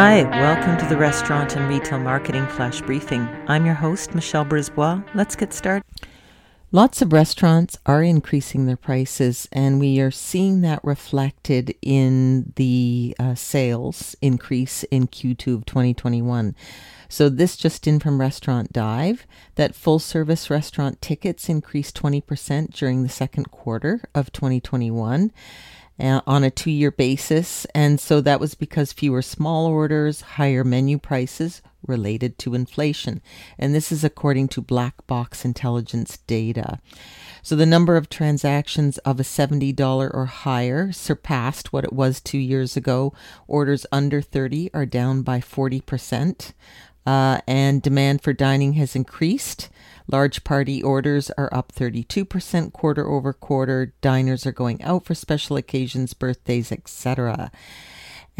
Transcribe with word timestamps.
Hi, 0.00 0.22
welcome 0.22 0.78
to 0.78 0.86
the 0.86 0.96
Restaurant 0.96 1.56
and 1.56 1.68
Retail 1.68 1.98
Marketing 1.98 2.46
Flash 2.46 2.80
Briefing. 2.82 3.28
I'm 3.48 3.66
your 3.66 3.74
host, 3.74 4.14
Michelle 4.14 4.44
Brisbois. 4.44 5.02
Let's 5.12 5.34
get 5.34 5.52
started. 5.52 5.82
Lots 6.70 7.02
of 7.02 7.12
restaurants 7.12 7.76
are 7.84 8.04
increasing 8.04 8.66
their 8.66 8.76
prices, 8.76 9.48
and 9.50 9.80
we 9.80 9.98
are 9.98 10.12
seeing 10.12 10.60
that 10.60 10.78
reflected 10.84 11.74
in 11.82 12.52
the 12.54 13.16
uh, 13.18 13.34
sales 13.34 14.14
increase 14.22 14.84
in 14.84 15.08
Q2 15.08 15.52
of 15.52 15.66
2021. 15.66 16.54
So, 17.08 17.28
this 17.28 17.56
just 17.56 17.88
in 17.88 17.98
from 17.98 18.20
Restaurant 18.20 18.72
Dive 18.72 19.26
that 19.56 19.74
full 19.74 19.98
service 19.98 20.48
restaurant 20.48 21.02
tickets 21.02 21.48
increased 21.48 22.00
20% 22.00 22.72
during 22.72 23.02
the 23.02 23.08
second 23.08 23.50
quarter 23.50 24.02
of 24.14 24.30
2021 24.30 25.32
uh, 26.00 26.20
on 26.26 26.44
a 26.44 26.50
two 26.50 26.70
year 26.70 26.90
basis. 26.90 27.66
And 27.74 28.00
so 28.00 28.20
that 28.20 28.40
was 28.40 28.54
because 28.54 28.92
fewer 28.92 29.22
small 29.22 29.66
orders, 29.66 30.20
higher 30.20 30.64
menu 30.64 30.98
prices 30.98 31.62
related 31.86 32.38
to 32.38 32.54
inflation. 32.54 33.20
And 33.58 33.74
this 33.74 33.90
is 33.92 34.04
according 34.04 34.48
to 34.48 34.60
Black 34.60 35.06
Box 35.06 35.44
Intelligence 35.44 36.18
data. 36.26 36.80
So 37.42 37.56
the 37.56 37.66
number 37.66 37.96
of 37.96 38.10
transactions 38.10 38.98
of 38.98 39.20
a 39.20 39.22
$70 39.22 39.80
or 40.12 40.26
higher 40.26 40.92
surpassed 40.92 41.72
what 41.72 41.84
it 41.84 41.92
was 41.92 42.20
two 42.20 42.38
years 42.38 42.76
ago. 42.76 43.14
Orders 43.46 43.86
under 43.90 44.20
30 44.20 44.70
are 44.74 44.86
down 44.86 45.22
by 45.22 45.40
40%. 45.40 46.52
Uh, 47.06 47.40
and 47.46 47.80
demand 47.80 48.22
for 48.22 48.32
dining 48.32 48.74
has 48.74 48.94
increased. 48.94 49.70
Large 50.10 50.44
party 50.44 50.82
orders 50.82 51.30
are 51.36 51.52
up 51.52 51.72
32% 51.72 52.72
quarter 52.72 53.06
over 53.06 53.32
quarter. 53.32 53.94
Diners 54.00 54.46
are 54.46 54.52
going 54.52 54.82
out 54.82 55.04
for 55.04 55.14
special 55.14 55.56
occasions, 55.56 56.14
birthdays, 56.14 56.72
etc. 56.72 57.50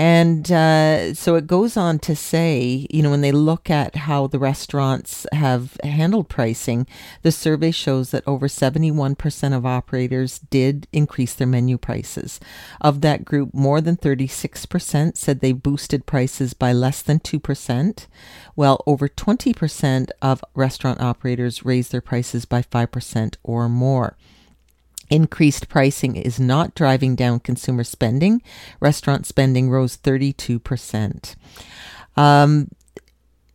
And 0.00 0.52
uh, 0.52 1.12
so 1.14 1.34
it 1.34 1.48
goes 1.48 1.76
on 1.76 1.98
to 2.00 2.14
say, 2.14 2.86
you 2.88 3.02
know, 3.02 3.10
when 3.10 3.20
they 3.20 3.32
look 3.32 3.68
at 3.68 3.96
how 3.96 4.28
the 4.28 4.38
restaurants 4.38 5.26
have 5.32 5.76
handled 5.82 6.28
pricing, 6.28 6.86
the 7.22 7.32
survey 7.32 7.72
shows 7.72 8.12
that 8.12 8.22
over 8.24 8.46
71% 8.46 9.56
of 9.56 9.66
operators 9.66 10.38
did 10.38 10.86
increase 10.92 11.34
their 11.34 11.48
menu 11.48 11.76
prices. 11.76 12.38
Of 12.80 13.00
that 13.00 13.24
group, 13.24 13.52
more 13.52 13.80
than 13.80 13.96
36% 13.96 15.16
said 15.16 15.40
they 15.40 15.52
boosted 15.52 16.06
prices 16.06 16.54
by 16.54 16.72
less 16.72 17.02
than 17.02 17.18
2%, 17.18 18.06
while 18.54 18.84
over 18.86 19.08
20% 19.08 20.10
of 20.22 20.44
restaurant 20.54 21.00
operators 21.00 21.64
raised 21.64 21.90
their 21.90 22.00
prices 22.00 22.44
by 22.44 22.62
5% 22.62 23.34
or 23.42 23.68
more. 23.68 24.16
Increased 25.10 25.68
pricing 25.68 26.16
is 26.16 26.38
not 26.38 26.74
driving 26.74 27.16
down 27.16 27.40
consumer 27.40 27.84
spending. 27.84 28.42
Restaurant 28.80 29.26
spending 29.26 29.70
rose 29.70 29.96
32%. 29.96 31.34
Um, 32.16 32.68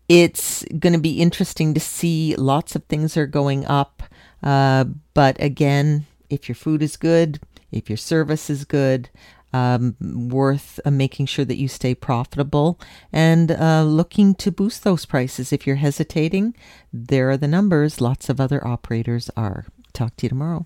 it's 0.09 0.63
going 0.79 0.93
to 0.93 0.99
be 0.99 1.21
interesting 1.21 1.73
to 1.73 1.79
see. 1.79 2.35
Lots 2.35 2.75
of 2.75 2.83
things 2.85 3.15
are 3.17 3.27
going 3.27 3.65
up. 3.65 4.03
Uh, 4.41 4.85
but 5.13 5.41
again, 5.41 6.05
if 6.29 6.49
your 6.49 6.55
food 6.55 6.81
is 6.81 6.97
good, 6.97 7.39
if 7.71 7.89
your 7.89 7.97
service 7.97 8.49
is 8.49 8.65
good, 8.65 9.09
um, 9.53 9.95
worth 10.01 10.79
uh, 10.83 10.91
making 10.91 11.27
sure 11.27 11.45
that 11.45 11.57
you 11.57 11.67
stay 11.67 11.93
profitable 11.93 12.79
and 13.11 13.51
uh, 13.51 13.83
looking 13.83 14.33
to 14.35 14.51
boost 14.51 14.83
those 14.83 15.05
prices. 15.05 15.53
If 15.53 15.67
you're 15.67 15.75
hesitating, 15.77 16.55
there 16.91 17.29
are 17.29 17.37
the 17.37 17.47
numbers. 17.47 18.01
Lots 18.01 18.29
of 18.29 18.41
other 18.41 18.65
operators 18.65 19.29
are. 19.37 19.65
Talk 19.93 20.17
to 20.17 20.25
you 20.25 20.29
tomorrow. 20.29 20.65